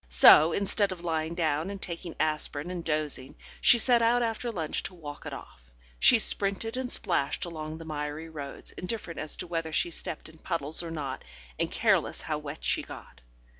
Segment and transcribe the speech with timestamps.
[0.09, 4.81] So, instead of lying down and taking aspirin and dozing, she set out after lunch
[4.81, 5.71] to walk it off.
[5.99, 10.39] She sprinted and splashed along the miry roads, indifferent as to whether she stepped in
[10.39, 11.23] puddles or not,
[11.59, 13.21] and careless how wet she got.